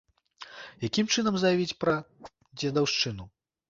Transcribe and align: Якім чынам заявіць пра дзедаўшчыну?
Якім 0.87 1.13
чынам 1.17 1.39
заявіць 1.45 1.79
пра 1.87 1.95
дзедаўшчыну? 2.59 3.33